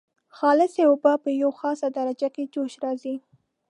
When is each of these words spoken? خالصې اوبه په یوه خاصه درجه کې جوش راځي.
خالصې 0.37 0.81
اوبه 0.89 1.13
په 1.23 1.29
یوه 1.41 1.55
خاصه 1.59 1.87
درجه 1.97 2.29
کې 2.35 2.43
جوش 2.53 2.73
راځي. 2.83 3.15